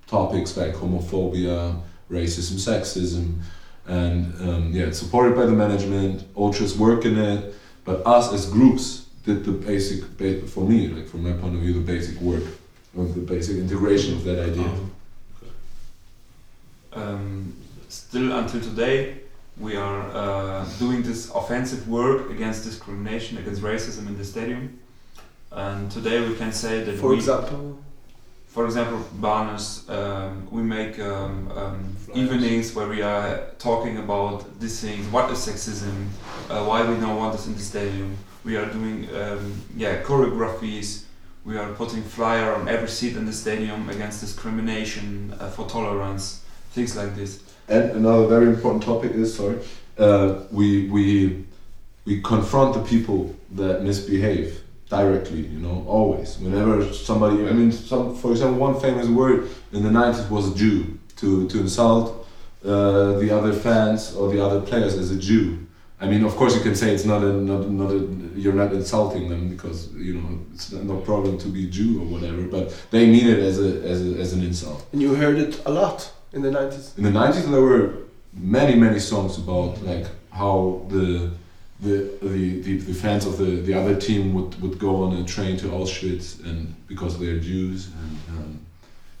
[0.07, 3.39] topics like homophobia, racism, sexism,
[3.87, 6.23] and um, yeah, it's supported by the management.
[6.35, 7.53] Ultras work in it,
[7.85, 10.03] but us as groups did the basic,
[10.49, 12.43] for me, like from my point of view, the basic work,
[12.97, 14.71] of the basic integration of that idea.
[16.93, 17.55] Um,
[17.87, 19.21] still until today,
[19.57, 24.79] we are uh, doing this offensive work against discrimination, against racism in the stadium.
[25.51, 27.79] And today we can say that for we, example,
[28.47, 34.79] for example, banners, um, we make um, um, evenings where we are talking about these
[34.79, 35.07] things.
[35.07, 36.07] What is sexism?
[36.49, 38.17] Uh, why we don't want this in the stadium?
[38.43, 41.03] We are doing um, yeah choreographies.
[41.45, 46.43] We are putting flyer on every seat in the stadium against discrimination, uh, for tolerance,
[46.71, 47.43] things like this.
[47.67, 49.59] And another very important topic is sorry,
[49.97, 51.45] uh, we we
[52.05, 55.41] we confront the people that misbehave directly.
[55.41, 56.37] You know, always.
[56.39, 60.97] Whenever somebody, I mean, some for example, one famous word in the '90s was Jew
[61.17, 62.27] to to insult
[62.65, 65.65] uh, the other fans or the other players as a Jew.
[66.01, 67.99] I mean, of course, you can say it's not a not not a,
[68.35, 72.43] you're not insulting them because you know it's no problem to be Jew or whatever,
[72.43, 74.85] but they mean it as a as, a, as an insult.
[74.93, 76.97] And you heard it a lot in the 90s.
[76.97, 77.93] In the nineties, there were
[78.33, 81.31] many many songs about like how the
[81.81, 85.23] the, the, the, the fans of the, the other team would, would go on a
[85.23, 88.59] train to Auschwitz and because they're Jews and um,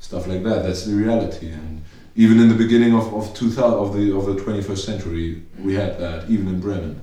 [0.01, 0.63] stuff like that.
[0.63, 1.51] That's the reality.
[1.51, 1.81] And
[2.17, 5.99] even in the beginning of, of 2000 of the of the 21st century, we had
[5.99, 6.99] that even in Bremen.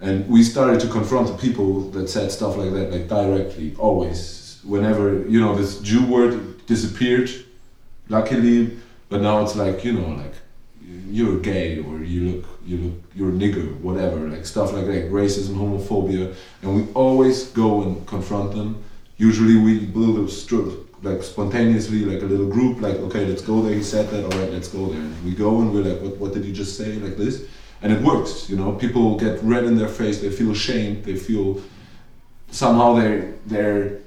[0.00, 4.60] And we started to confront the people that said stuff like that, like directly, always.
[4.64, 7.30] Whenever you know this Jew word disappeared,
[8.08, 8.76] luckily,
[9.08, 10.34] but now it's like you know like
[11.10, 15.10] you're gay or you look you look you're a nigger whatever like stuff like that
[15.10, 18.82] racism homophobia and we always go and confront them.
[19.16, 23.62] Usually we build a stru- like spontaneously like a little group like okay let's go
[23.62, 25.00] there he said that all right let's go there.
[25.00, 27.46] And we go and we're like what, what did he just say like this?
[27.82, 28.72] And it works you know?
[28.72, 31.60] People get red in their face they feel ashamed they feel
[32.50, 33.98] somehow they're they're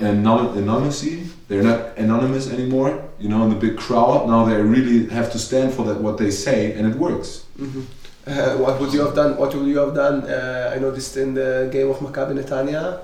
[0.00, 5.06] anon- anonymity they're not anonymous anymore you know in the big crowd now they really
[5.08, 7.82] have to stand for that what they say and it works Mm-hmm.
[8.26, 9.36] Uh, what would you have done?
[9.36, 10.22] What would you have done?
[10.24, 13.00] Uh, I noticed in the game of Maccabi Netanya,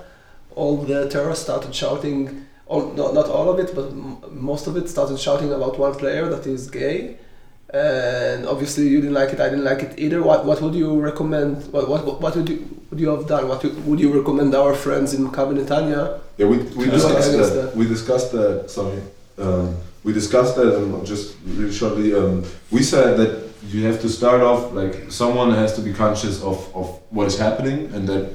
[0.55, 2.47] all the terrorists started shouting.
[2.65, 5.93] All, not, not all of it, but m- most of it started shouting about one
[5.93, 7.17] player that is gay.
[7.73, 9.39] And obviously, you didn't like it.
[9.39, 10.21] I didn't like it either.
[10.21, 11.71] What What would you recommend?
[11.71, 13.47] What What, what would you would you have done?
[13.47, 16.19] What would you recommend our friends in Maccabi Netanya?
[16.37, 17.45] Yeah, we, we discussed Yeah.
[17.45, 17.75] that.
[17.75, 18.69] We discussed that.
[18.69, 18.99] Sorry,
[19.37, 20.75] um, we discussed that.
[20.75, 23.31] Um, just really shortly, um, we said that
[23.71, 27.37] you have to start off like someone has to be conscious of of what is
[27.39, 28.31] happening and that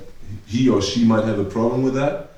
[0.47, 2.31] he or she might have a problem with that,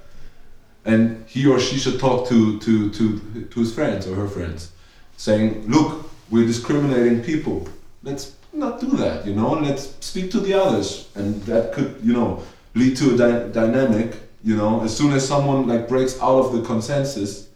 [0.85, 3.21] and he or she should talk to to to
[3.53, 4.73] to his friends or her friends,
[5.17, 7.69] saying, "Look, we're discriminating people.
[8.03, 9.27] Let's not do that.
[9.27, 12.43] You know, let's speak to the others, and that could you know
[12.75, 16.53] lead to a dy- dynamic." you know as soon as someone like breaks out of
[16.53, 17.49] the consensus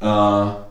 [0.00, 0.62] uh,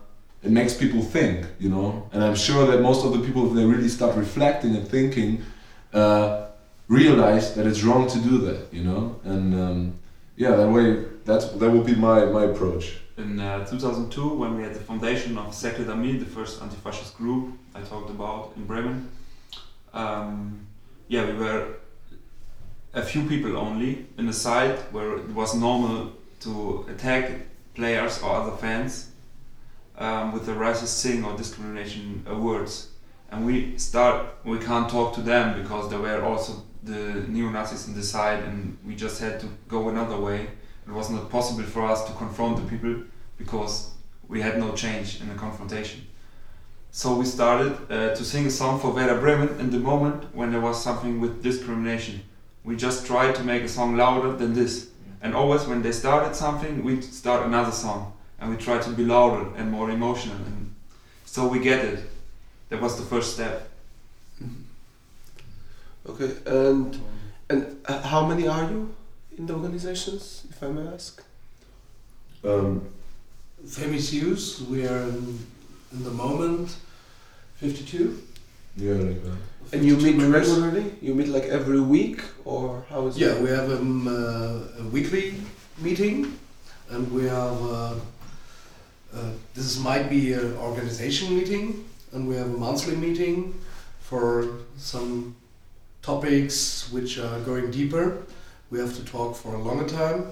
[0.42, 3.54] it makes people think you know and i'm sure that most of the people if
[3.54, 5.42] they really start reflecting and thinking
[5.92, 6.46] uh,
[6.88, 9.94] realize that it's wrong to do that you know and um,
[10.36, 14.62] yeah that way that's that would be my my approach In uh, 2002, when we
[14.62, 19.10] had the foundation of Sacred Army, the first anti-fascist group I talked about in Bremen,
[19.92, 20.66] um,
[21.08, 21.66] yeah, we were
[22.94, 27.32] a few people only in a site where it was normal to attack
[27.74, 29.10] players or other fans
[29.98, 32.88] um, with the racist thing or discrimination words.
[33.30, 37.94] And we start, we can't talk to them because there were also the neo-Nazis in
[37.94, 40.48] the side and we just had to go another way.
[40.86, 43.04] It was not possible for us to confront the people
[43.38, 43.90] because
[44.28, 46.06] we had no change in the confrontation.
[46.92, 50.50] So we started uh, to sing a song for Werder Bremen in the moment when
[50.50, 52.22] there was something with discrimination.
[52.64, 54.90] We just tried to make a song louder than this.
[55.22, 58.12] And always when they started something, we start another song.
[58.40, 60.36] And we try to be louder and more emotional.
[60.36, 60.74] And
[61.24, 62.00] so we get it.
[62.70, 63.68] That was the first step.
[66.08, 66.98] Okay, and
[67.50, 68.94] and uh, how many are you
[69.40, 71.22] in the organizations, if I may ask?
[72.44, 72.82] um,
[73.62, 75.38] Infamous Youth, we are in,
[75.92, 76.76] in the moment
[77.56, 78.22] 52.
[78.76, 79.38] yeah like that
[79.72, 80.48] And you meet members.
[80.48, 80.92] regularly?
[81.00, 83.42] You meet like every week, or how is Yeah, it?
[83.44, 85.26] we have um, uh, a weekly
[85.78, 86.18] meeting,
[86.90, 87.94] and we have uh,
[89.16, 91.64] uh, this might be an organization meeting,
[92.12, 93.38] and we have a monthly meeting
[94.08, 94.26] for
[94.76, 95.34] some
[96.02, 98.04] topics which are going deeper.
[98.70, 100.26] We have to talk for a longer time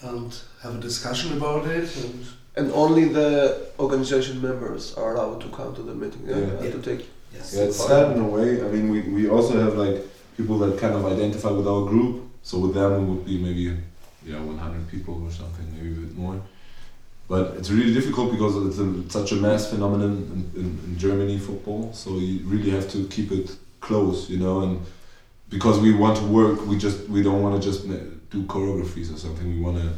[0.00, 1.94] and have a discussion about it.
[2.04, 6.22] And And only the organization members are allowed to come to the meeting.
[6.26, 6.62] Yeah, Yeah.
[6.64, 7.02] and to take.
[7.34, 8.60] yes, Yeah, it's sad in a way.
[8.64, 9.96] I mean, we, we also have like
[10.36, 12.14] people that kind of identify with our group.
[12.42, 13.64] So with them, it would be maybe
[14.30, 16.36] yeah 100 people or something, maybe a bit more.
[17.28, 20.98] But it's really difficult because it's, a, it's such a mass phenomenon in, in, in
[20.98, 21.90] Germany football.
[21.94, 24.60] So you really have to keep it close, you know.
[24.64, 24.80] And
[25.52, 29.18] because we want to work, we just we don't want to just do choreographies or
[29.18, 29.46] something.
[29.56, 29.90] We want to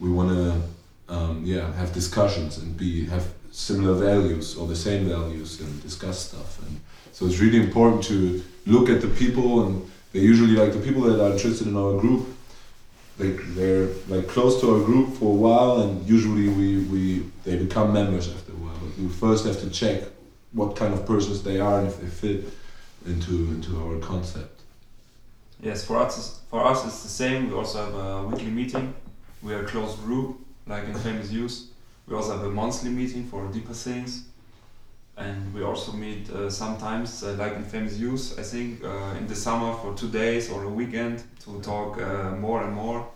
[0.00, 5.08] we want to um, yeah have discussions and be have similar values or the same
[5.08, 6.58] values and discuss stuff.
[6.66, 6.80] And
[7.12, 11.02] so it's really important to look at the people and they usually like the people
[11.02, 12.26] that are interested in our group
[13.18, 17.56] they, they're like close to our group for a while and usually we, we they
[17.56, 18.74] become members after a while.
[18.80, 20.04] But we first have to check
[20.52, 22.44] what kind of persons they are and if they fit
[23.04, 24.61] into into our concept
[25.62, 27.48] Yes, for us, for us it's the same.
[27.48, 28.94] We also have a weekly meeting.
[29.42, 31.68] We are a closed group, like Infamous Youth.
[32.06, 34.24] We also have a monthly meeting for deeper things.
[35.16, 39.34] and we also meet uh, sometimes, uh, like Infamous Youth, I think, uh, in the
[39.36, 43.06] summer for two days or a weekend to talk uh, more and more.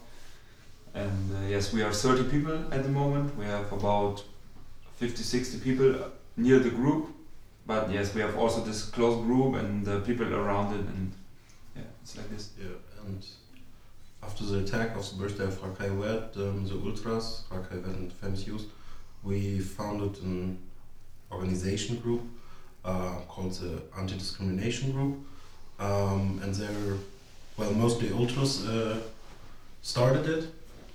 [0.95, 3.37] And uh, yes, we are 30 people at the moment.
[3.37, 4.23] We have about
[4.97, 5.95] 50, 60 people
[6.37, 7.09] near the group.
[7.67, 11.13] But yes, we have also this close group and the people around it, and
[12.07, 12.51] it's like this.
[12.57, 12.69] Yeah,
[13.05, 13.27] and
[14.23, 18.13] after the attack of the birthday of Racaille Verte, um, the Ultras, Racaille Verte and
[18.13, 18.67] Famous Youth,
[19.25, 20.57] we founded an
[21.33, 22.23] organization group
[22.85, 25.17] uh, called the Anti-Discrimination Group.
[25.81, 26.97] Um, and they're,
[27.57, 29.01] well, mostly Ultras uh,
[29.83, 30.47] started it,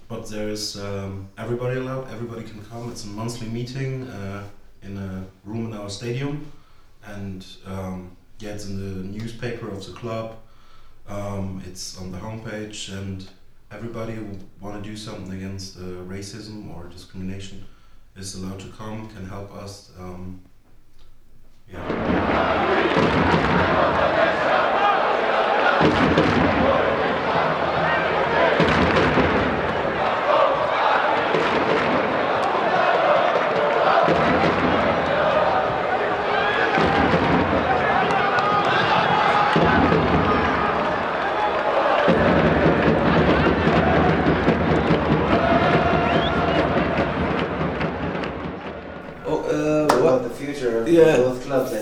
[0.08, 2.90] but there's um, everybody allowed, everybody can come.
[2.90, 4.46] It's a monthly meeting uh,
[4.82, 6.50] in a room in our stadium.
[7.06, 10.38] And um, yeah, it's in the newspaper of the club.
[11.08, 13.28] Um, it's on the homepage, and
[13.72, 17.66] everybody who want to do something against uh, racism or discrimination
[18.16, 19.92] is allowed to come, can help us.
[20.00, 20.42] Um,
[21.72, 22.52] yeah.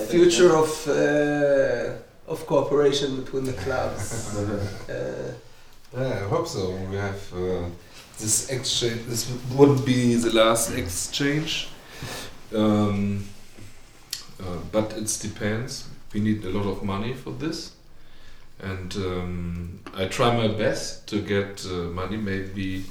[0.10, 4.38] Future of uh, of cooperation between the clubs?
[4.90, 5.34] uh,
[5.98, 6.70] Yeah, I hope so.
[6.92, 7.66] We have uh,
[8.20, 9.06] this exchange.
[9.08, 11.70] This wouldn't be the last exchange,
[12.54, 13.26] um,
[14.40, 15.88] uh, but it depends.
[16.14, 17.72] We need a lot of money for this,
[18.60, 22.18] and um, I try my best to get uh, money.
[22.18, 22.86] Maybe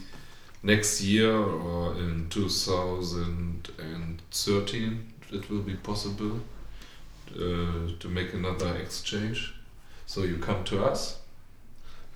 [0.62, 6.40] next year or in 2013, it will be possible
[7.36, 9.54] uh, to make another exchange.
[10.06, 11.18] So you come to us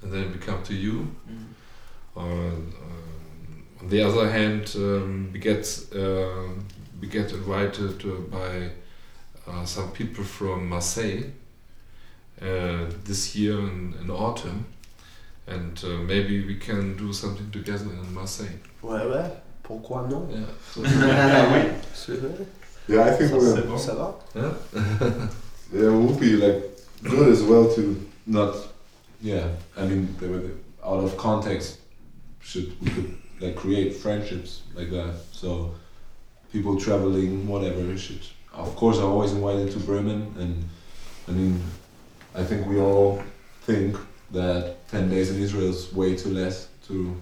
[0.03, 1.15] and then we come to you.
[1.29, 1.45] Mm.
[2.15, 2.75] Or, um,
[3.81, 6.49] on the other hand, um, we get uh,
[7.01, 8.71] we get invited uh, by
[9.47, 11.25] uh, some people from Marseille
[12.41, 14.67] uh, this year in, in autumn,
[15.47, 18.59] and uh, maybe we can do something together in Marseille.
[18.83, 19.31] ouais, ouais.
[19.63, 20.29] Pourquoi non?
[20.29, 20.41] Yeah.
[20.75, 20.83] So,
[21.95, 22.47] C'est vrai.
[22.93, 23.79] Yeah, I think Ça, we're, c'est bon.
[23.79, 24.15] Ça va?
[24.35, 24.53] yeah.
[25.73, 26.63] yeah, it would be like
[27.03, 28.55] good as well to not.
[29.21, 30.43] Yeah, I mean, they were
[30.85, 31.79] out of context.
[32.41, 35.15] Should we could like create friendships like that?
[35.33, 35.75] So
[36.53, 38.21] people traveling, whatever, should
[38.53, 40.69] of course are always invited to Bremen, and
[41.29, 41.63] I mean,
[42.35, 43.23] I think we all
[43.63, 43.97] think
[44.33, 47.17] that ten days in Israel is way too less to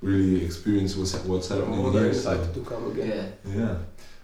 [0.00, 2.00] really experience what's what's happening oh, I'm here.
[2.00, 3.32] very excited to come again.
[3.44, 3.54] Yeah.
[3.56, 3.74] yeah,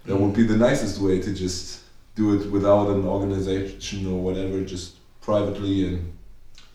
[0.05, 1.81] that would be the nicest way to just
[2.15, 6.13] do it without an organization or whatever, just privately and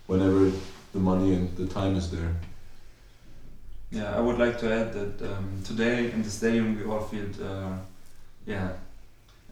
[0.07, 0.51] whenever
[0.93, 2.35] the money and the time is there.
[3.91, 7.27] Yeah, I would like to add that um, today in the stadium we all feel,
[7.43, 7.77] uh,
[8.47, 8.71] yeah,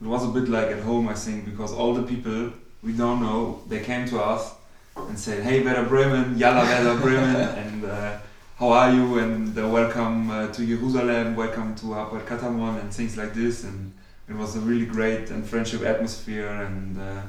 [0.01, 2.53] it was a bit like at home, I think, because all the people
[2.83, 4.55] we don't know, they came to us
[4.97, 8.19] and said, "Hey, Werder Bremen, Yalla Werder Bremen," and uh,
[8.63, 9.19] how are you?
[9.19, 13.65] And uh, welcome uh, to Jerusalem, welcome to Hapoel Katamon, and things like this.
[13.65, 13.93] And
[14.29, 16.47] it was a really great and friendship atmosphere.
[16.47, 17.23] And uh,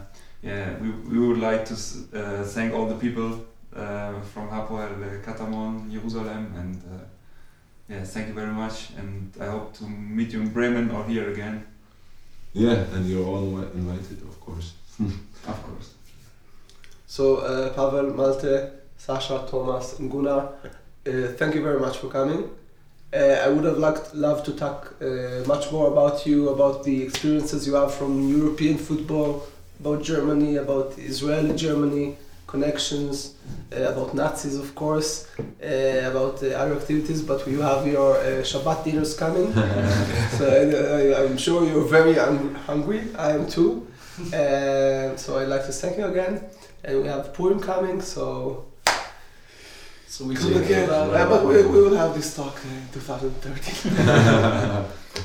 [0.44, 3.44] yeah, we, we would like to uh, thank all the people
[3.76, 7.04] uh, from Hapoel Katamon, Jerusalem, and uh,
[7.90, 8.92] yeah, thank you very much.
[9.00, 11.66] And I hope to meet you in Bremen or here again,
[12.54, 14.74] Yeah, and you're all invited, of course.
[15.00, 15.96] of course.
[17.08, 20.50] So, uh, Pavel, Malte, Sasha, Thomas, and Gunnar,
[21.08, 22.50] uh, thank you very much for coming.
[23.14, 27.04] Uh, I would have liked, loved to talk uh, much more about you, about the
[27.04, 29.46] experiences you have from European football,
[29.80, 33.36] about Germany, about Israeli Germany, connections,
[33.72, 38.24] uh, about Nazis, of course, uh, about uh, other activities, but you have your uh,
[38.50, 39.54] Shabbat dinners coming.
[40.38, 40.64] so I,
[41.00, 43.02] I, I'm sure you're very hung- hungry.
[43.18, 43.88] I am too.
[44.28, 46.44] Uh, so I'd like to thank you again.
[46.84, 48.66] And we have Purim coming, so
[50.13, 50.91] So we come take again.
[50.91, 53.93] Uh, but we, we will have this talk in 2013.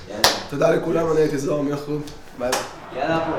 [0.10, 0.24] יאללה.
[0.50, 1.92] תודה לכולם, אני הייתי זוהר מיוחד.
[2.40, 3.00] ביי ביי.
[3.02, 3.38] יאללה פה.